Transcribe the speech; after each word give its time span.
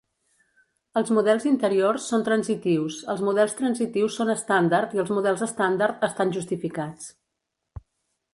Els 1.01 1.11
models 1.17 1.43
interiors 1.49 2.07
són 2.13 2.25
transitius, 2.29 2.97
els 3.15 3.21
models 3.27 3.53
transitius 3.61 4.17
són 4.23 4.33
estàndard 4.37 4.97
i 4.99 5.03
els 5.05 5.13
models 5.19 5.45
estàndard 5.51 6.09
estan 6.09 6.35
justificats. 6.41 7.13